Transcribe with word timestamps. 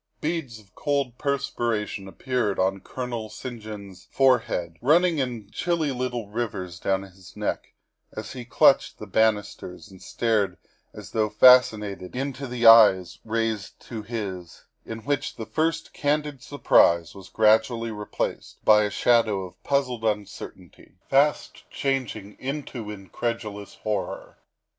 Beads 0.19 0.57
of 0.57 0.73
cold 0.73 1.19
perspiration 1.19 2.07
appeared 2.07 2.57
on 2.57 2.79
Colonel 2.79 3.29
St. 3.29 3.57
THE 3.57 3.61
SECRETARY 3.61 3.85
OF 3.85 3.93
STATE 3.93 4.19
145 4.79 4.79
John's 4.79 4.79
forehead, 4.79 4.79
running 4.81 5.17
in 5.19 5.51
chilly 5.51 5.91
little 5.91 6.27
rivers 6.27 6.79
down 6.79 7.03
his 7.03 7.37
neck 7.37 7.75
as 8.11 8.33
he 8.33 8.43
clutched 8.43 8.97
the 8.97 9.05
banisters 9.05 9.91
and 9.91 10.01
stared 10.01 10.57
as 10.91 11.11
though 11.11 11.29
fascinated 11.29 12.15
into 12.15 12.47
the 12.47 12.65
eyes 12.65 13.19
raised 13.23 13.79
to 13.81 14.01
his, 14.01 14.65
in 14.87 15.05
which 15.05 15.35
the 15.35 15.45
first 15.45 15.93
candid 15.93 16.41
surprise 16.41 17.13
was 17.13 17.29
gradually 17.29 17.91
replaced 17.91 18.65
by 18.65 18.85
a 18.85 18.89
shadow 18.89 19.43
of 19.45 19.63
puzzled 19.63 20.03
uncertainty, 20.03 20.93
fast 21.11 21.69
changing 21.69 22.35
into 22.39 22.89
incredulous 22.89 23.75
horror. 23.83 24.37